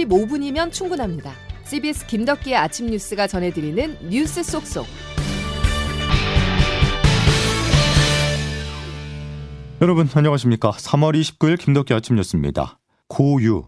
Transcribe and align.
15분이면 0.00 0.72
충분합니다. 0.72 1.32
CBS 1.64 2.06
김덕기의 2.06 2.56
아침 2.56 2.86
뉴스가 2.86 3.26
전해드리는 3.26 4.08
뉴스 4.08 4.42
속속. 4.42 4.86
여러분 9.82 10.08
안녕하십니까? 10.12 10.72
3월 10.72 11.18
29일 11.18 11.58
김덕기 11.58 11.94
아침 11.94 12.16
뉴스입니다. 12.16 12.78
고유 13.08 13.64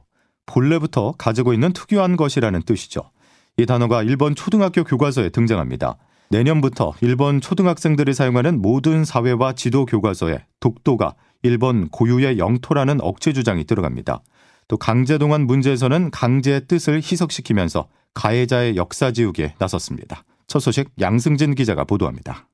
본래부터 0.47 1.13
가지고 1.17 1.55
있는 1.55 1.73
특유한 1.73 2.17
것이라는 2.17 2.63
뜻이죠. 2.63 3.11
이 3.57 3.67
단어가 3.67 4.03
일본 4.03 4.35
초등학교 4.35 4.85
교과서에 4.85 5.31
등장합니다. 5.31 5.97
내년부터 6.31 6.95
일본 7.01 7.41
초등학생들이 7.41 8.15
사용하는 8.15 8.61
모든 8.61 9.05
사회와 9.05 9.53
지도 9.53 9.85
교과서에 9.87 10.45
독도가 10.61 11.15
일본 11.43 11.89
고유의 11.89 12.39
영토라는 12.39 13.01
억제 13.01 13.33
주장이 13.33 13.65
들어갑니다. 13.65 14.23
또 14.69 14.77
강제동원 14.77 15.47
문제에서는 15.47 16.11
강제의 16.11 16.67
뜻을 16.67 16.97
희석시키면서 16.97 17.89
가해자의 18.15 18.77
역사 18.77 19.13
지우기에 19.13 19.55
나섰습니다. 19.59 20.25
첫 20.47 20.61
소식 20.61 20.91
양승진 21.01 21.55
기자가 21.55 21.85
보도합니다. 21.85 22.49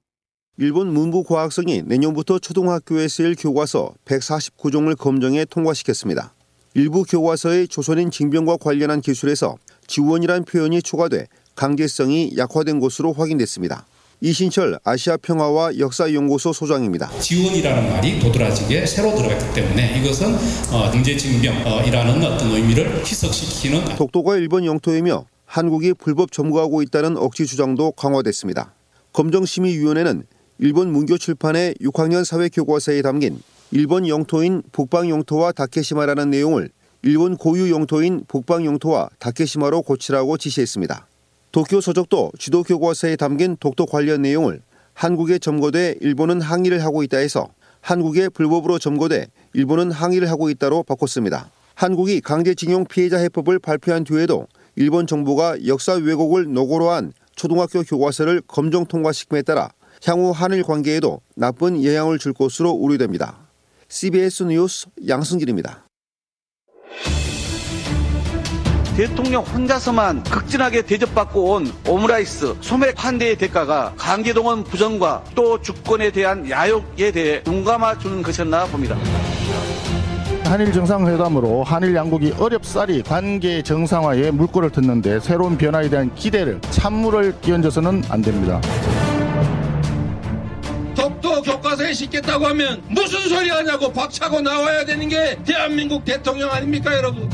일본 0.56 0.92
문부과학성이 0.92 1.82
내년부터 1.82 2.38
초등학교에 2.38 3.06
쓰일 3.06 3.36
교과서 3.36 3.94
149종을 4.04 4.96
검정해 4.96 5.44
통과시켰습니다. 5.44 6.34
일부 6.74 7.04
교과서의 7.04 7.68
조선인 7.68 8.10
징병과 8.10 8.58
관련한 8.58 9.00
기술에서 9.00 9.56
지원이란 9.86 10.44
표현이 10.44 10.82
초과돼 10.82 11.26
강제성이 11.54 12.36
약화된 12.36 12.80
것으로 12.80 13.12
확인됐습니다. 13.12 13.86
이신철 14.20 14.80
아시아평화와 14.82 15.78
역사연구소 15.78 16.52
소장입니다. 16.52 17.08
지원이라는 17.20 17.90
말이 17.90 18.18
도드라지게 18.18 18.84
새로 18.84 19.14
들어갔기 19.14 19.54
때문에 19.54 20.00
이것은 20.00 20.34
어, 20.72 20.90
강제징병이라는 20.90 22.24
어떤 22.24 22.50
의미를 22.50 22.98
희석시키는 23.00 23.96
독도가 23.96 24.36
일본 24.36 24.64
영토이며 24.64 25.24
한국이 25.46 25.94
불법 25.94 26.32
점거하고 26.32 26.82
있다는 26.82 27.16
억지 27.16 27.46
주장도 27.46 27.92
강화됐습니다. 27.92 28.74
검정심의위원회는 29.12 30.24
일본 30.58 30.92
문교 30.92 31.16
출판의 31.18 31.74
6학년 31.80 32.24
사회 32.24 32.48
교과서에 32.48 33.02
담긴 33.02 33.40
일본 33.70 34.08
영토인 34.08 34.62
북방 34.72 35.08
영토와 35.08 35.52
다케시마라는 35.52 36.30
내용을 36.30 36.70
일본 37.02 37.36
고유 37.36 37.70
영토인 37.70 38.24
북방 38.26 38.64
영토와 38.64 39.10
다케시마로 39.20 39.82
고치라고 39.82 40.36
지시했습니다. 40.36 41.06
도쿄 41.50 41.80
서적도 41.80 42.32
지도 42.38 42.62
교과서에 42.62 43.16
담긴 43.16 43.56
독도 43.58 43.86
관련 43.86 44.22
내용을 44.22 44.60
한국에 44.92 45.38
점거돼 45.38 45.96
일본은 46.00 46.40
항의를 46.40 46.84
하고 46.84 47.02
있다 47.02 47.18
해서 47.18 47.48
한국에 47.80 48.28
불법으로 48.28 48.78
점거돼 48.78 49.28
일본은 49.54 49.90
항의를 49.90 50.30
하고 50.30 50.50
있다로 50.50 50.82
바꿨습니다. 50.82 51.50
한국이 51.74 52.20
강제징용 52.20 52.86
피해자 52.86 53.16
해법을 53.18 53.60
발표한 53.60 54.04
뒤에도 54.04 54.46
일본 54.76 55.06
정부가 55.06 55.66
역사 55.66 55.94
왜곡을 55.94 56.52
노고로 56.52 56.90
한 56.90 57.12
초등학교 57.34 57.82
교과서를 57.82 58.42
검정 58.46 58.84
통과시킴에 58.84 59.42
따라 59.42 59.70
향후 60.04 60.30
한일 60.30 60.64
관계에도 60.64 61.20
나쁜 61.34 61.82
영향을 61.82 62.18
줄 62.18 62.32
것으로 62.32 62.72
우려됩니다. 62.72 63.38
CBS 63.88 64.44
뉴스 64.44 64.86
양승길입니다. 65.06 65.87
대통령 68.98 69.44
혼자서만 69.44 70.24
극진하게 70.24 70.82
대접받고 70.82 71.52
온 71.52 71.72
오므라이스 71.86 72.56
소맥 72.60 72.94
환대의 72.96 73.36
대가가 73.36 73.92
강제동원 73.96 74.64
부정과 74.64 75.22
또 75.36 75.62
주권에 75.62 76.10
대한 76.10 76.50
야욕에 76.50 77.12
대해 77.12 77.40
눈 77.44 77.62
감아 77.62 77.96
주는 77.98 78.20
것이었나 78.24 78.66
봅니다. 78.66 78.96
한일 80.46 80.72
정상회담으로 80.72 81.62
한일 81.62 81.94
양국이 81.94 82.34
어렵사리 82.40 83.04
관계 83.04 83.62
정상화에 83.62 84.32
물꼬를 84.32 84.70
텄는데 84.70 85.20
새로운 85.20 85.56
변화에 85.56 85.88
대한 85.88 86.12
기대를 86.16 86.60
찬물을 86.70 87.40
끼얹어서는 87.40 88.02
안 88.08 88.20
됩니다. 88.20 88.60
독도 90.96 91.40
교과서에 91.42 91.92
싣겠다고 91.92 92.48
하면 92.48 92.82
무슨 92.88 93.20
소리 93.28 93.48
하냐고 93.48 93.92
박차고 93.92 94.40
나와야 94.40 94.84
되는 94.84 95.08
게 95.08 95.38
대한민국 95.44 96.04
대통령 96.04 96.50
아닙니까 96.50 96.96
여러분? 96.96 97.30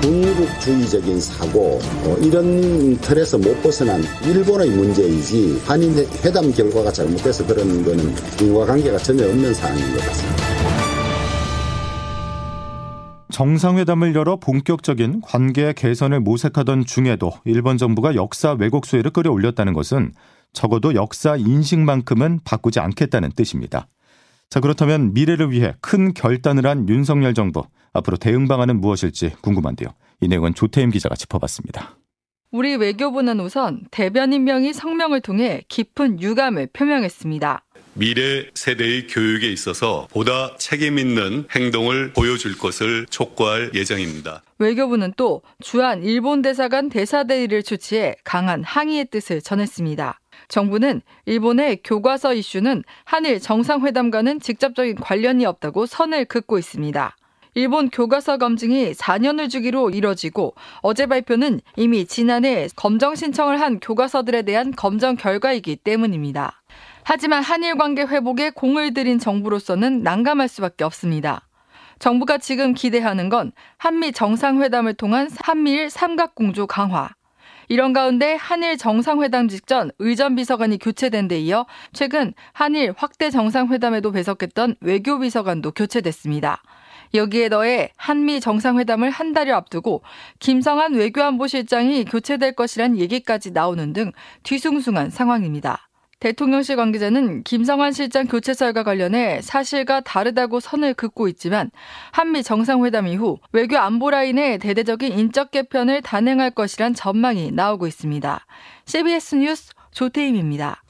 군국주의적인 0.00 1.20
사고 1.20 1.78
어, 2.04 2.16
이런 2.22 2.96
틀에서 2.98 3.38
못 3.38 3.62
벗어난 3.62 4.02
일본의 4.24 4.70
문제이지 4.70 5.62
한일 5.66 6.06
회담 6.24 6.50
결과가 6.52 6.90
잘못돼서 6.90 7.46
그런 7.46 7.84
거는 7.84 8.14
인과관계가 8.40 8.98
전혀 8.98 9.28
없는 9.28 9.52
사안인 9.54 9.94
것 9.94 10.00
같습니다. 10.06 10.50
정상회담을 13.30 14.14
열어 14.14 14.36
본격적인 14.36 15.22
관계 15.22 15.72
개선을 15.72 16.20
모색하던 16.20 16.84
중에도 16.84 17.32
일본 17.44 17.78
정부가 17.78 18.14
역사 18.14 18.52
왜곡 18.52 18.86
수혜를 18.86 19.12
끌어올렸다는 19.12 19.72
것은 19.72 20.12
적어도 20.52 20.94
역사 20.94 21.36
인식만큼은 21.36 22.40
바꾸지 22.44 22.80
않겠다는 22.80 23.30
뜻입니다. 23.32 23.86
자, 24.50 24.58
그렇다면 24.58 25.14
미래를 25.14 25.52
위해 25.52 25.74
큰 25.80 26.12
결단을 26.12 26.66
한 26.66 26.88
윤석열 26.88 27.34
정부 27.34 27.62
앞으로 27.92 28.16
대응 28.16 28.48
방안은 28.48 28.80
무엇일지 28.80 29.30
궁금한데요. 29.42 29.90
이 30.20 30.26
내용은 30.26 30.54
조태임 30.54 30.90
기자가 30.90 31.14
짚어봤습니다. 31.14 31.96
우리 32.50 32.74
외교부는 32.74 33.38
우선 33.38 33.84
대변 33.92 34.32
임명이 34.32 34.72
성명을 34.72 35.20
통해 35.20 35.62
깊은 35.68 36.20
유감을 36.20 36.70
표명했습니다. 36.72 37.64
미래 38.00 38.46
세대의 38.54 39.08
교육에 39.08 39.46
있어서 39.48 40.08
보다 40.10 40.56
책임 40.56 40.98
있는 40.98 41.44
행동을 41.54 42.14
보여줄 42.14 42.56
것을 42.56 43.04
촉구할 43.10 43.72
예정입니다. 43.74 44.42
외교부는 44.58 45.12
또 45.18 45.42
주한 45.62 46.02
일본 46.02 46.40
대사관 46.40 46.88
대사대리를 46.88 47.62
주치해 47.62 48.16
강한 48.24 48.64
항의의 48.64 49.08
뜻을 49.10 49.42
전했습니다. 49.42 50.18
정부는 50.48 51.02
일본의 51.26 51.80
교과서 51.84 52.32
이슈는 52.32 52.84
한일 53.04 53.38
정상회담과는 53.38 54.40
직접적인 54.40 54.94
관련이 54.94 55.44
없다고 55.44 55.84
선을 55.84 56.24
긋고 56.24 56.56
있습니다. 56.58 57.14
일본 57.54 57.90
교과서 57.90 58.38
검증이 58.38 58.92
4년을 58.92 59.50
주기로 59.50 59.90
이뤄지고 59.90 60.54
어제 60.80 61.04
발표는 61.04 61.60
이미 61.76 62.06
지난해 62.06 62.66
검정 62.76 63.14
신청을 63.14 63.60
한 63.60 63.78
교과서들에 63.78 64.40
대한 64.40 64.70
검정 64.70 65.16
결과이기 65.16 65.76
때문입니다. 65.76 66.62
하지만 67.04 67.42
한일 67.42 67.76
관계 67.76 68.02
회복에 68.02 68.50
공을 68.50 68.94
들인 68.94 69.18
정부로서는 69.18 70.02
난감할 70.02 70.48
수밖에 70.48 70.84
없습니다. 70.84 71.48
정부가 71.98 72.38
지금 72.38 72.74
기대하는 72.74 73.28
건 73.28 73.52
한미 73.76 74.12
정상회담을 74.12 74.94
통한 74.94 75.28
한미일 75.38 75.90
삼각공조 75.90 76.66
강화, 76.66 77.10
이런 77.70 77.92
가운데 77.92 78.34
한일 78.34 78.76
정상회담 78.76 79.46
직전 79.46 79.92
의전 80.00 80.34
비서관이 80.34 80.78
교체된 80.78 81.28
데 81.28 81.38
이어 81.38 81.66
최근 81.92 82.34
한일 82.52 82.94
확대 82.96 83.30
정상회담에도 83.30 84.10
배석했던 84.10 84.74
외교 84.80 85.20
비서관도 85.20 85.70
교체됐습니다. 85.70 86.62
여기에 87.14 87.48
더해 87.48 87.92
한미 87.96 88.40
정상회담을 88.40 89.10
한 89.10 89.32
달여 89.32 89.54
앞두고 89.54 90.02
김성한 90.40 90.94
외교안보실장이 90.94 92.06
교체될 92.06 92.54
것이란 92.56 92.98
얘기까지 92.98 93.52
나오는 93.52 93.92
등 93.92 94.10
뒤숭숭한 94.42 95.10
상황입니다. 95.10 95.89
대통령실 96.20 96.76
관계자는 96.76 97.42
김성환 97.44 97.92
실장 97.92 98.26
교체설과 98.26 98.82
관련해 98.82 99.40
사실과 99.42 100.00
다르다고 100.00 100.60
선을 100.60 100.94
긋고 100.94 101.28
있지만 101.28 101.70
한미 102.12 102.42
정상회담 102.42 103.08
이후 103.08 103.38
외교 103.52 103.78
안보 103.78 104.10
라인의 104.10 104.58
대대적인 104.58 105.18
인적 105.18 105.50
개편을 105.50 106.02
단행할 106.02 106.50
것이란 106.50 106.94
전망이 106.94 107.50
나오고 107.52 107.86
있습니다. 107.86 108.46
CBS 108.84 109.36
뉴스 109.36 109.72
조태임입니다. 109.92 110.82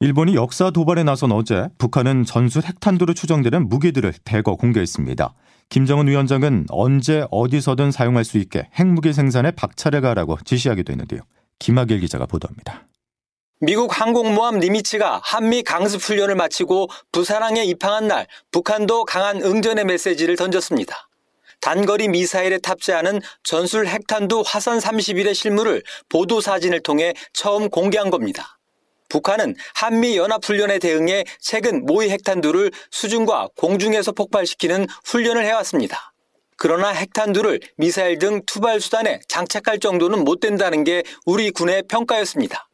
일본이 0.00 0.34
역사 0.34 0.70
도발에 0.70 1.04
나선 1.04 1.32
어제 1.32 1.68
북한은 1.78 2.24
전술 2.24 2.64
핵탄두로 2.64 3.14
추정되는 3.14 3.68
무기들을 3.68 4.12
대거 4.24 4.56
공개했습니다. 4.56 5.34
김정은 5.68 6.08
위원장은 6.08 6.66
언제 6.70 7.26
어디서든 7.30 7.90
사용할 7.90 8.24
수 8.24 8.38
있게 8.38 8.68
핵무기 8.78 9.12
생산에 9.12 9.50
박차를 9.50 10.00
가라고 10.00 10.38
지시하기도 10.44 10.92
했는데요. 10.92 11.20
김학일 11.58 12.00
기자가 12.00 12.26
보도합니다. 12.26 12.86
미국 13.64 13.98
항공모함 13.98 14.58
니미츠가 14.58 15.22
한미 15.24 15.62
강습 15.62 16.02
훈련을 16.02 16.34
마치고 16.34 16.88
부산항에 17.12 17.64
입항한 17.64 18.08
날 18.08 18.26
북한도 18.50 19.06
강한 19.06 19.42
응전의 19.42 19.86
메시지를 19.86 20.36
던졌습니다. 20.36 21.08
단거리 21.62 22.08
미사일에 22.08 22.58
탑재하는 22.58 23.22
전술 23.42 23.86
핵탄두 23.86 24.42
화산 24.44 24.78
31의 24.78 25.34
실물을 25.34 25.82
보도 26.10 26.42
사진을 26.42 26.82
통해 26.82 27.14
처음 27.32 27.70
공개한 27.70 28.10
겁니다. 28.10 28.58
북한은 29.08 29.54
한미 29.74 30.18
연합훈련에 30.18 30.78
대응해 30.78 31.24
최근 31.40 31.86
모의 31.86 32.10
핵탄두를 32.10 32.70
수중과 32.90 33.48
공중에서 33.56 34.12
폭발시키는 34.12 34.86
훈련을 35.06 35.42
해왔습니다. 35.42 36.12
그러나 36.58 36.90
핵탄두를 36.90 37.60
미사일 37.78 38.18
등 38.18 38.42
투발 38.44 38.82
수단에 38.82 39.20
장착할 39.26 39.78
정도는 39.78 40.22
못 40.22 40.40
된다는 40.40 40.84
게 40.84 41.02
우리 41.24 41.50
군의 41.50 41.82
평가였습니다. 41.88 42.68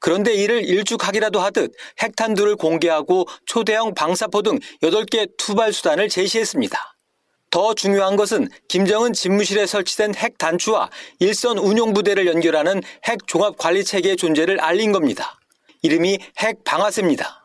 그런데 0.00 0.34
이를 0.34 0.64
일축하기라도 0.64 1.40
하듯 1.40 1.72
핵탄두를 2.02 2.56
공개하고 2.56 3.28
초대형 3.46 3.94
방사포 3.94 4.42
등 4.42 4.58
8개 4.82 5.30
투발 5.36 5.72
수단을 5.72 6.08
제시했습니다. 6.08 6.96
더 7.50 7.74
중요한 7.74 8.16
것은 8.16 8.48
김정은 8.68 9.12
집무실에 9.12 9.66
설치된 9.66 10.14
핵 10.14 10.38
단추와 10.38 10.88
일선 11.18 11.58
운용 11.58 11.92
부대를 11.92 12.26
연결하는 12.26 12.80
핵 13.04 13.26
종합 13.26 13.58
관리 13.58 13.84
체계의 13.84 14.16
존재를 14.16 14.60
알린 14.60 14.92
겁니다. 14.92 15.38
이름이 15.82 16.18
핵 16.38 16.64
방아쇠입니다. 16.64 17.44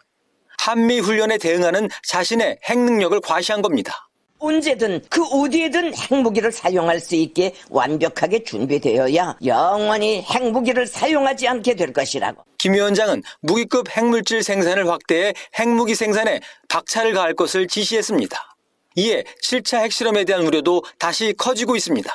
한미 0.57 0.99
훈련에 0.99 1.37
대응하는 1.37 1.89
자신의 2.07 2.59
핵 2.63 2.79
능력을 2.79 3.19
과시한 3.21 3.61
겁니다. 3.61 4.09
언제든 4.39 5.05
그 5.09 5.23
어디에든 5.23 5.95
핵무기를 5.95 6.51
사용할 6.51 6.99
수 6.99 7.15
있게 7.15 7.53
완벽하게 7.69 8.43
준비되어야 8.43 9.37
영원히 9.45 10.21
핵무기를 10.21 10.87
사용하지 10.87 11.47
않게 11.47 11.75
될 11.75 11.93
것이라고. 11.93 12.43
김 12.57 12.73
위원장은 12.73 13.23
무기급 13.41 13.89
핵물질 13.89 14.43
생산을 14.43 14.87
확대해 14.89 15.33
핵무기 15.57 15.95
생산에 15.95 16.41
박차를 16.67 17.13
가할 17.13 17.33
것을 17.33 17.67
지시했습니다. 17.67 18.55
이에 18.97 19.23
7차 19.43 19.81
핵실험에 19.83 20.23
대한 20.25 20.43
우려도 20.45 20.83
다시 20.97 21.33
커지고 21.37 21.75
있습니다. 21.75 22.11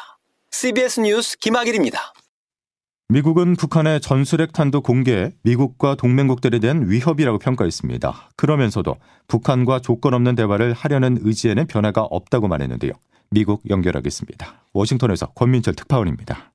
CBS 0.51 1.01
뉴스 1.01 1.39
김학일입니다. 1.39 2.13
미국은 3.11 3.57
북한의 3.57 4.01
전술핵 4.01 4.53
탄도 4.53 4.83
공개에 4.83 5.33
미국과 5.43 5.97
동맹국들에 5.97 6.61
대한 6.61 6.89
위협이라고 6.89 7.39
평가했습니다. 7.39 8.29
그러면서도 8.37 8.95
북한과 9.27 9.81
조건 9.81 10.15
없는 10.15 10.37
대화를 10.37 10.75
하려는 10.75 11.19
의지에는 11.21 11.67
변화가 11.67 12.03
없다고 12.03 12.47
말했는데요. 12.47 12.93
미국 13.31 13.69
연결하겠습니다. 13.69 14.55
워싱턴에서 14.73 15.27
권민철 15.33 15.75
특파원입니다. 15.75 16.53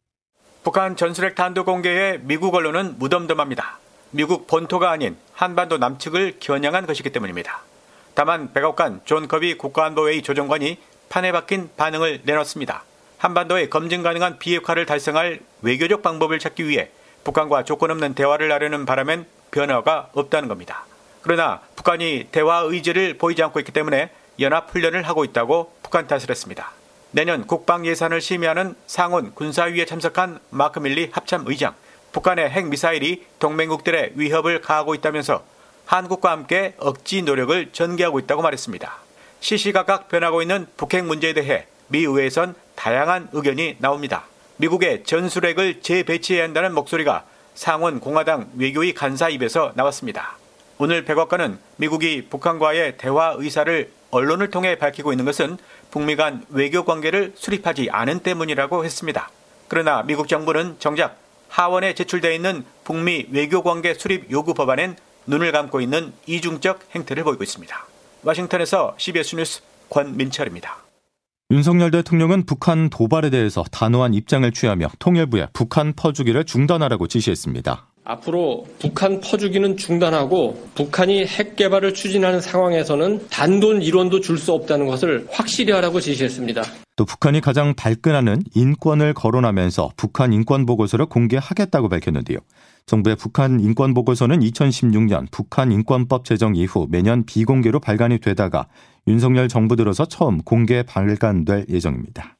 북한 0.64 0.96
전술핵 0.96 1.36
탄도 1.36 1.66
공개에 1.66 2.20
미국 2.24 2.56
언론은 2.56 3.00
무덤덤합니다. 3.00 3.80
미국 4.12 4.48
본토가 4.48 4.92
아닌 4.92 5.18
한반도 5.34 5.78
남측을 5.78 6.38
겨냥한 6.40 6.86
것이기 6.86 7.10
때문입니다. 7.10 7.64
다만 8.14 8.54
백악관 8.54 9.02
존 9.04 9.28
커비 9.28 9.58
국가안보회의 9.58 10.22
조정관이 10.22 10.78
판에 11.10 11.34
박힌 11.34 11.70
반응을 11.76 12.22
내놨습니다. 12.24 12.86
한반도에 13.26 13.70
검증 13.70 14.04
가능한 14.04 14.38
비핵화를 14.38 14.86
달성할 14.86 15.40
외교적 15.64 16.04
방법을 16.04 16.38
찾기 16.38 16.68
위해 16.68 16.90
북한과 17.24 17.64
조건 17.64 17.90
없는 17.90 18.14
대화를 18.14 18.52
하려는 18.52 18.86
바람엔 18.86 19.26
변화가 19.50 20.10
없다는 20.14 20.48
겁니다. 20.48 20.86
그러나 21.24 21.60
북한이 21.76 22.28
대화 22.32 22.60
의지를 22.60 23.18
보이지 23.18 23.42
않고 23.42 23.60
있기 23.62 23.72
때문에 23.72 24.12
연합 24.40 24.70
훈련을 24.72 25.02
하고 25.02 25.24
있다고 25.24 25.74
북한 25.82 26.06
탓을 26.06 26.30
했습니다. 26.30 26.72
내년 27.10 27.48
국방 27.48 27.88
예산을 27.88 28.22
심의하는 28.22 28.76
상원 28.86 29.34
군사위에 29.34 29.86
참석한 29.86 30.40
마크 30.52 30.78
밀리 30.78 31.10
합참 31.12 31.46
의장, 31.48 31.74
북한의 32.12 32.52
핵 32.52 32.68
미사일이 32.68 33.26
동맹국들의 33.40 34.12
위협을 34.14 34.62
가하고 34.62 34.94
있다면서 34.94 35.44
한국과 35.88 36.30
함께 36.30 36.76
억지 36.78 37.24
노력을 37.24 37.72
전개하고 37.72 38.20
있다고 38.20 38.44
말했습니다. 38.44 38.94
시시각각 39.40 40.10
변하고 40.10 40.44
있는 40.44 40.68
북핵 40.78 41.06
문제에 41.06 41.34
대해 41.34 41.66
미 41.88 42.00
의회에선 42.00 42.56
다양한 42.76 43.30
의견이 43.32 43.78
나옵니다. 43.80 44.26
미국의 44.58 45.04
전술핵을 45.04 45.82
재배치해야 45.82 46.44
한다는 46.44 46.74
목소리가 46.74 47.26
상원 47.56 48.00
공화당 48.00 48.50
외교위 48.58 48.94
간사 48.94 49.30
입에서 49.30 49.72
나왔습니다. 49.76 50.38
오늘 50.78 51.06
백악관은 51.06 51.58
미국이 51.78 52.28
북한과의 52.30 52.98
대화 52.98 53.34
의사를 53.38 53.92
언론을 54.12 54.50
통해 54.50 54.78
밝히고 54.78 55.14
있는 55.14 55.26
것은 55.26 55.58
북미 55.92 56.16
간 56.16 56.46
외교 56.50 56.84
관계를 56.84 57.34
수립하지 57.36 57.90
않은 57.92 58.20
때문이라고 58.20 58.84
했습니다. 58.84 59.30
그러나 59.68 60.04
미국 60.04 60.28
정부는 60.28 60.76
정작 60.80 61.18
하원에 61.50 61.94
제출되어 61.94 62.32
있는 62.32 62.66
북미 62.84 63.28
외교 63.32 63.64
관계 63.64 63.94
수립 63.94 64.30
요구 64.32 64.54
법안엔 64.54 64.98
눈을 65.28 65.52
감고 65.52 65.82
있는 65.82 66.14
이중적 66.28 66.82
행태를 66.94 67.24
보이고 67.24 67.44
있습니다. 67.44 67.86
워싱턴에서 68.24 68.96
CBS 68.98 69.36
뉴스 69.36 69.62
권민철입니다. 69.90 70.85
윤석열 71.52 71.92
대통령은 71.92 72.48
북한 72.48 72.90
도발에 72.90 73.30
대해서 73.30 73.64
단호한 73.72 74.16
입장을 74.16 74.52
취하며 74.52 74.88
통일부에 74.98 75.48
북한 75.54 75.94
퍼주기를 75.94 76.44
중단하라고 76.46 77.06
지시했습니다. 77.06 77.95
앞으로 78.06 78.66
북한 78.80 79.20
퍼주기는 79.20 79.78
중단하고 79.78 80.70
북한이 80.76 81.26
핵 81.26 81.56
개발을 81.56 81.94
추진하는 81.94 82.40
상황에서는 82.40 83.28
단돈 83.30 83.80
1원도 83.82 84.22
줄 84.22 84.36
수 84.36 84.52
없다는 84.54 84.86
것을 84.86 85.28
확실히 85.32 85.72
하라고 85.72 86.00
지시했습니다. 86.02 86.62
또 86.98 87.06
북한이 87.06 87.42
가장 87.42 87.74
발끈하는 87.74 88.44
인권을 88.54 89.14
거론하면서 89.14 89.92
북한 89.98 90.34
인권 90.34 90.66
보고서를 90.66 91.08
공개하겠다고 91.08 91.90
밝혔는데요. 91.90 92.40
정부의 92.86 93.16
북한 93.16 93.60
인권 93.60 93.94
보고서는 93.94 94.42
2016년 94.42 95.32
북한 95.32 95.72
인권법 95.72 96.26
제정 96.26 96.56
이후 96.56 96.86
매년 96.90 97.26
비공개로 97.26 97.80
발간이 97.80 98.20
되다가 98.20 98.68
윤석열 99.08 99.48
정부 99.48 99.76
들어서 99.76 100.06
처음 100.06 100.40
공개 100.40 100.84
발간될 100.84 101.66
예정입니다. 101.70 102.35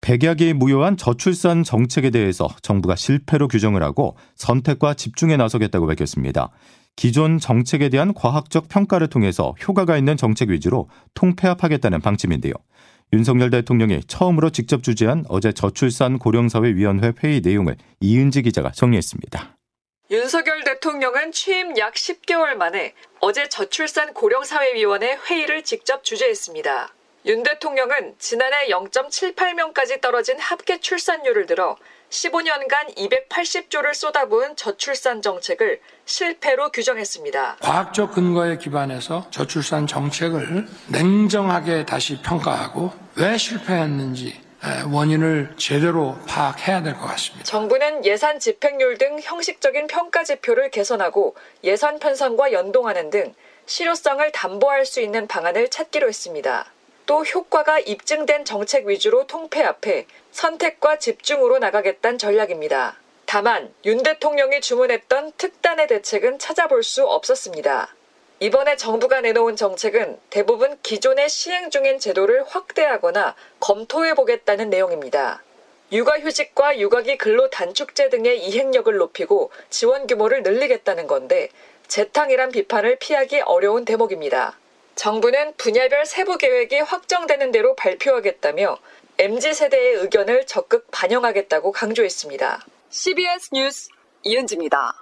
백약이 0.00 0.54
무효한 0.54 0.96
저출산 0.96 1.62
정책에 1.62 2.10
대해서 2.10 2.48
정부가 2.62 2.96
실패로 2.96 3.48
규정을 3.48 3.82
하고 3.82 4.16
선택과 4.34 4.94
집중에 4.94 5.36
나서겠다고 5.36 5.86
밝혔습니다. 5.86 6.50
기존 6.96 7.38
정책에 7.38 7.88
대한 7.88 8.14
과학적 8.14 8.68
평가를 8.68 9.08
통해서 9.08 9.54
효과가 9.66 9.96
있는 9.96 10.16
정책 10.16 10.50
위주로 10.50 10.88
통폐합하겠다는 11.14 12.00
방침인데요. 12.00 12.52
윤석열 13.12 13.50
대통령이 13.50 14.02
처음으로 14.06 14.50
직접 14.50 14.82
주재한 14.82 15.24
어제 15.28 15.52
저출산 15.52 16.18
고령사회위원회 16.18 17.12
회의 17.22 17.40
내용을 17.40 17.76
이은지 18.00 18.42
기자가 18.42 18.70
정리했습니다. 18.70 19.56
윤석열 20.10 20.64
대통령은 20.64 21.32
취임 21.32 21.76
약 21.78 21.94
10개월 21.94 22.54
만에 22.54 22.94
어제 23.20 23.48
저출산 23.48 24.12
고령사회위원회 24.12 25.18
회의를 25.28 25.62
직접 25.62 26.02
주재했습니다. 26.02 26.94
윤 27.26 27.42
대통령은 27.42 28.14
지난해 28.18 28.68
0.78명까지 28.68 30.00
떨어진 30.00 30.38
합계 30.38 30.80
출산율을 30.80 31.46
들어 31.46 31.76
15년간 32.08 32.96
280조를 32.96 33.94
쏟아부은 33.94 34.56
저출산 34.56 35.22
정책을 35.22 35.80
실패로 36.06 36.70
규정했습니다. 36.70 37.58
과학적 37.60 38.14
근거에 38.14 38.56
기반해서 38.56 39.26
저출산 39.30 39.86
정책을 39.86 40.66
냉정하게 40.88 41.84
다시 41.84 42.20
평가하고 42.22 42.90
왜 43.16 43.36
실패했는지 43.36 44.40
원인을 44.92 45.54
제대로 45.56 46.18
파악해야 46.26 46.82
될 46.82 46.94
것 46.94 47.06
같습니다. 47.06 47.44
정부는 47.44 48.04
예산 48.04 48.40
집행률 48.40 48.98
등 48.98 49.18
형식적인 49.22 49.86
평가 49.86 50.24
지표를 50.24 50.70
개선하고 50.70 51.36
예산 51.64 51.98
편성과 51.98 52.52
연동하는 52.52 53.10
등 53.10 53.34
실효성을 53.66 54.32
담보할 54.32 54.84
수 54.84 55.00
있는 55.00 55.28
방안을 55.28 55.68
찾기로 55.70 56.08
했습니다. 56.08 56.66
또 57.10 57.24
효과가 57.24 57.80
입증된 57.80 58.44
정책 58.44 58.86
위주로 58.86 59.26
통폐합해 59.26 60.06
선택과 60.30 61.00
집중으로 61.00 61.58
나가겠다는 61.58 62.18
전략입니다. 62.18 63.00
다만 63.26 63.74
윤 63.84 64.04
대통령이 64.04 64.60
주문했던 64.60 65.32
특단의 65.36 65.88
대책은 65.88 66.38
찾아볼 66.38 66.84
수 66.84 67.04
없었습니다. 67.04 67.92
이번에 68.38 68.76
정부가 68.76 69.22
내놓은 69.22 69.56
정책은 69.56 70.20
대부분 70.30 70.78
기존의 70.84 71.28
시행 71.28 71.70
중인 71.70 71.98
제도를 71.98 72.44
확대하거나 72.46 73.34
검토해 73.58 74.14
보겠다는 74.14 74.70
내용입니다. 74.70 75.42
육아휴직과 75.90 76.78
육아기 76.78 77.18
근로 77.18 77.50
단축제 77.50 78.10
등의 78.10 78.38
이행력을 78.46 78.96
높이고 78.96 79.50
지원 79.68 80.06
규모를 80.06 80.44
늘리겠다는 80.44 81.08
건데 81.08 81.48
재탕이란 81.88 82.52
비판을 82.52 83.00
피하기 83.00 83.40
어려운 83.40 83.84
대목입니다. 83.84 84.59
정부는 85.00 85.54
분야별 85.56 86.04
세부 86.04 86.36
계획이 86.36 86.80
확정되는 86.80 87.52
대로 87.52 87.74
발표하겠다며 87.74 88.76
MZ 89.18 89.54
세대의 89.54 89.94
의견을 89.94 90.46
적극 90.46 90.90
반영하겠다고 90.90 91.72
강조했습니다. 91.72 92.66
CBS 92.90 93.48
뉴스 93.54 93.88
이은지입니다. 94.24 94.92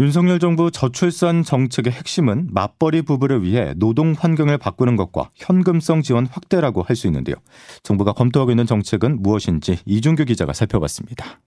윤석열 0.00 0.40
정부 0.40 0.72
저출산 0.72 1.44
정책의 1.44 1.92
핵심은 1.92 2.48
맞벌이 2.50 3.02
부부를 3.02 3.44
위해 3.44 3.72
노동 3.76 4.14
환경을 4.18 4.58
바꾸는 4.58 4.96
것과 4.96 5.30
현금성 5.36 6.02
지원 6.02 6.26
확대라고 6.26 6.82
할 6.82 6.96
수 6.96 7.06
있는데요. 7.06 7.36
정부가 7.84 8.12
검토하고 8.14 8.50
있는 8.50 8.66
정책은 8.66 9.22
무엇인지 9.22 9.78
이준규 9.86 10.24
기자가 10.24 10.52
살펴봤습니다. 10.52 11.40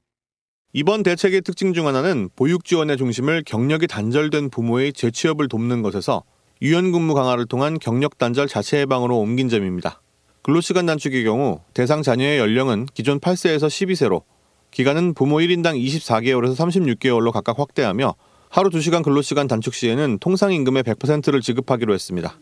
이번 0.71 1.03
대책의 1.03 1.41
특징 1.41 1.73
중 1.73 1.85
하나는 1.85 2.29
보육 2.33 2.63
지원의 2.63 2.95
중심을 2.95 3.43
경력이 3.45 3.87
단절된 3.87 4.51
부모의 4.51 4.93
재취업을 4.93 5.49
돕는 5.49 5.81
것에서 5.81 6.23
유연근무 6.61 7.15
강화를 7.15 7.47
통한 7.47 7.79
경력 7.79 8.19
단절 8.19 8.47
자체 8.47 8.77
해방으로 8.81 9.17
옮긴 9.17 9.49
점입니다. 9.49 9.99
근로시간 10.43 10.85
단축의 10.85 11.23
경우 11.23 11.59
대상 11.73 12.03
자녀의 12.03 12.37
연령은 12.37 12.85
기존 12.93 13.19
8세에서 13.19 13.67
12세로 13.67 14.21
기간은 14.69 15.15
부모 15.15 15.37
1인당 15.37 15.83
24개월에서 15.83 16.55
36개월로 16.55 17.31
각각 17.31 17.57
확대하며 17.59 18.13
하루 18.49 18.69
2시간 18.69 19.03
근로시간 19.03 19.47
단축 19.47 19.73
시에는 19.73 20.19
통상 20.19 20.53
임금의 20.53 20.83
100%를 20.83 21.41
지급하기로 21.41 21.95
했습니다. 21.95 22.39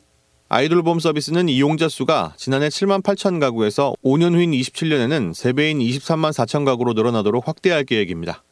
아이돌봄 0.49 0.99
서비스는 0.99 1.47
이용자 1.47 1.87
수가 1.87 2.33
지난해 2.35 2.67
7만 2.67 3.01
8천 3.01 3.39
가구에서 3.39 3.93
5년 4.03 4.33
후인 4.33 4.51
27년에는 4.51 5.31
3배인 5.31 5.79
23만 5.79 6.33
4천 6.33 6.65
가구로 6.65 6.93
늘어나도록 6.93 7.47
확대할 7.47 7.85
계획입니다. 7.85 8.43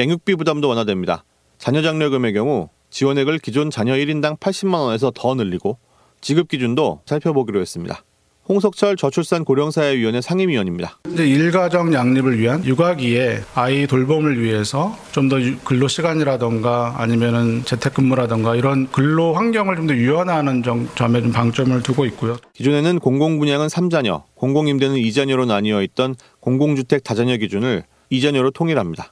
양육비 0.00 0.34
부담도 0.34 0.68
완화됩니다. 0.68 1.24
자녀 1.58 1.80
장려금의 1.82 2.32
경우 2.32 2.70
지원액을 2.96 3.38
기존 3.38 3.70
자녀 3.70 3.94
1인당 3.94 4.38
80만 4.38 4.74
원에서 4.74 5.10
더 5.14 5.34
늘리고 5.34 5.78
지급 6.20 6.48
기준도 6.48 7.00
살펴보기로 7.06 7.60
했습니다. 7.60 8.04
홍석철 8.48 8.96
저출산 8.96 9.44
고령사회위원회 9.44 10.20
상임위원입니다. 10.20 10.98
이제 11.12 11.26
일가정 11.26 11.94
양립을 11.94 12.38
위한 12.38 12.64
육아기에 12.64 13.42
아이 13.54 13.86
돌봄을 13.86 14.42
위해서 14.42 14.96
좀 15.12 15.28
더 15.28 15.36
근로 15.64 15.86
시간이라던가 15.88 16.96
아니면은 16.98 17.64
재택근무라던가 17.64 18.56
이런 18.56 18.90
근로 18.90 19.32
환경을 19.34 19.76
좀 19.76 19.86
더 19.86 19.94
유연화하는 19.94 20.62
점, 20.64 20.88
점에 20.96 21.22
좀 21.22 21.32
방점을 21.32 21.80
두고 21.82 22.04
있고요. 22.06 22.36
기존에는 22.54 22.98
공공분양은 22.98 23.68
3자녀, 23.68 24.24
공공임대는 24.34 24.96
2자녀로 24.96 25.46
나뉘어 25.46 25.82
있던 25.84 26.16
공공주택 26.40 27.04
다자녀 27.04 27.36
기준을 27.36 27.84
2자녀로 28.10 28.52
통일합니다. 28.52 29.11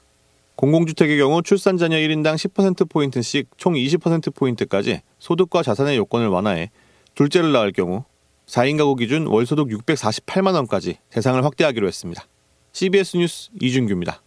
공공주택의 0.61 1.17
경우 1.17 1.43
출산 1.43 1.79
자녀 1.79 1.97
1인당 1.97 2.35
10%포인트씩 2.35 3.49
총 3.57 3.73
20%포인트까지 3.73 5.01
소득과 5.19 5.63
자산의 5.63 5.97
요건을 5.97 6.29
완화해 6.29 6.71
둘째를 7.15 7.51
낳을 7.53 7.73
경우 7.73 8.05
4인 8.45 8.77
가구 8.77 8.95
기준 8.95 9.27
월소득 9.27 9.69
648만 9.69 10.55
원까지 10.57 10.99
대상을 11.09 11.43
확대하기로 11.43 11.89
했습니다. 11.89 12.25
CBS 12.73 13.17
뉴스 13.17 13.49
이준규입니다. 13.59 14.23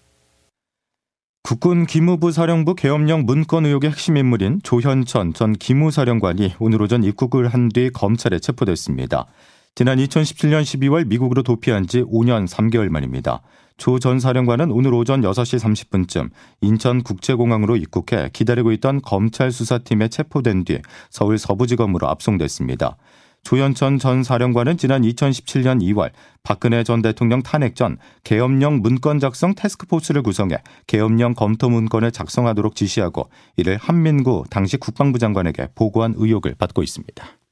국군 1.43 1.85
기무부 1.85 2.31
사령부 2.31 2.73
계엄령 2.73 3.27
문건 3.27 3.67
의혹의 3.67 3.91
핵심 3.91 4.17
인물인 4.17 4.61
조현천 4.63 5.35
전 5.35 5.53
기무사령관이 5.53 6.55
오늘 6.57 6.81
오전 6.81 7.03
입국을 7.03 7.49
한 7.49 7.69
뒤 7.69 7.91
검찰에 7.91 8.39
체포됐습니다. 8.39 9.27
지난 9.75 9.97
2017년 9.97 10.61
12월 10.61 11.07
미국으로 11.07 11.41
도피한 11.41 11.87
지 11.87 12.03
5년 12.03 12.47
3개월 12.47 12.89
만입니다. 12.89 13.41
조 13.77 13.97
전 13.97 14.19
사령관은 14.19 14.69
오늘 14.69 14.93
오전 14.93 15.21
6시 15.21 15.59
30분쯤 15.59 16.29
인천 16.61 17.01
국제공항으로 17.01 17.75
입국해 17.77 18.29
기다리고 18.33 18.71
있던 18.73 19.01
검찰 19.01 19.51
수사팀에 19.51 20.09
체포된 20.09 20.63
뒤 20.65 20.79
서울 21.09 21.39
서부지검으로 21.39 22.07
압송됐습니다. 22.07 22.97
조현천 23.41 23.97
전 23.97 24.23
사령관은 24.23 24.77
지난 24.77 25.01
2017년 25.01 25.81
2월 25.81 26.11
박근혜 26.43 26.83
전 26.83 27.01
대통령 27.01 27.41
탄핵 27.41 27.75
전 27.75 27.97
계엄령 28.23 28.81
문건 28.81 29.19
작성 29.19 29.55
태스크포스를 29.55 30.21
구성해 30.21 30.57
계엄령 30.85 31.33
검토 31.33 31.71
문건을 31.71 32.11
작성하도록 32.11 32.75
지시하고 32.75 33.29
이를 33.57 33.77
한민구 33.77 34.43
당시 34.51 34.77
국방부 34.77 35.17
장관에게 35.17 35.69
보고한 35.73 36.13
의혹을 36.15 36.53
받고 36.59 36.83
있습니다. 36.83 37.42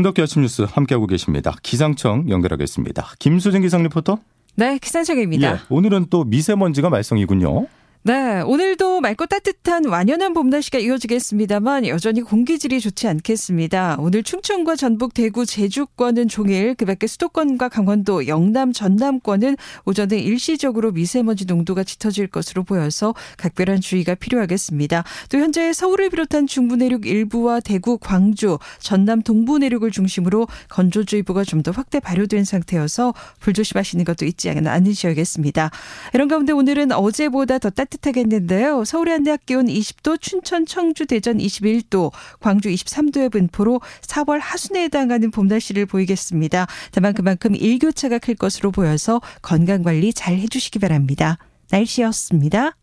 김덕기 0.00 0.22
아침 0.22 0.40
뉴스 0.40 0.62
함께하고 0.62 1.06
계십니다. 1.06 1.54
기상청 1.62 2.30
연결하겠습니다. 2.30 3.12
김수진 3.18 3.60
기상 3.60 3.82
리포터. 3.82 4.18
네, 4.56 4.78
기상청입니다. 4.78 5.52
예, 5.52 5.58
오늘은 5.68 6.06
또 6.08 6.24
미세먼지가 6.24 6.88
말썽이군요. 6.88 7.66
네, 8.02 8.40
오늘도 8.40 9.02
맑고 9.02 9.26
따뜻한 9.26 9.84
완연한 9.84 10.32
봄 10.32 10.48
날씨가 10.48 10.78
이어지겠습니다만 10.78 11.86
여전히 11.86 12.22
공기질이 12.22 12.80
좋지 12.80 13.06
않겠습니다. 13.06 13.96
오늘 13.98 14.22
충청과 14.22 14.76
전북, 14.76 15.12
대구, 15.12 15.44
제주권은 15.44 16.28
종일 16.28 16.74
그밖에 16.76 17.06
수도권과 17.06 17.68
강원도, 17.68 18.26
영남, 18.26 18.72
전남권은 18.72 19.58
오전에 19.84 20.18
일시적으로 20.18 20.92
미세먼지 20.92 21.44
농도가 21.44 21.84
짙어질 21.84 22.28
것으로 22.28 22.64
보여서 22.64 23.14
각별한 23.36 23.82
주의가 23.82 24.14
필요하겠습니다. 24.14 25.04
또 25.28 25.38
현재 25.38 25.70
서울을 25.74 26.08
비롯한 26.08 26.46
중부 26.46 26.76
내륙 26.76 27.04
일부와 27.04 27.60
대구, 27.60 27.98
광주, 27.98 28.58
전남 28.78 29.20
동부 29.20 29.58
내륙을 29.58 29.90
중심으로 29.90 30.48
건조주의보가 30.70 31.44
좀 31.44 31.60
더 31.60 31.70
확대 31.72 32.00
발효된 32.00 32.44
상태여서 32.44 33.12
불조심하시는 33.40 34.02
것도 34.06 34.24
잊지 34.24 34.48
않으셔야겠습니다. 34.48 35.70
이런 36.14 36.28
가운데 36.28 36.54
오늘은 36.54 36.92
어제보다 36.92 37.58
더 37.58 37.68
따뜻 37.68 37.89
따뜻하겠는데요. 37.90 38.84
서울의 38.84 39.12
한대 39.12 39.30
학 39.30 39.44
기온 39.44 39.66
20도, 39.66 40.20
춘천, 40.20 40.64
청주, 40.66 41.06
대전 41.06 41.38
21도, 41.38 42.12
광주 42.40 42.68
23도의 42.68 43.30
분포로 43.32 43.80
4월 44.02 44.38
하순에 44.40 44.84
해당하는 44.84 45.30
봄 45.30 45.48
날씨를 45.48 45.86
보이겠습니다. 45.86 46.66
다만 46.92 47.12
그만큼 47.12 47.54
일교차가 47.54 48.18
클 48.18 48.34
것으로 48.34 48.70
보여서 48.70 49.20
건강 49.42 49.82
관리 49.82 50.12
잘 50.12 50.36
해주시기 50.36 50.78
바랍니다. 50.78 51.38
날씨였습니다. 51.70 52.76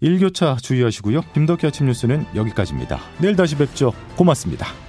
일교차 0.00 0.56
주의하시고요. 0.60 1.22
김덕기 1.32 1.66
아침 1.66 1.86
뉴스는 1.86 2.26
여기까지입니다. 2.34 3.00
내일 3.20 3.36
다시 3.36 3.56
뵙죠. 3.56 3.92
고맙습니다. 4.16 4.83